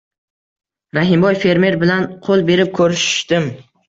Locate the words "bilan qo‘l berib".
1.83-2.73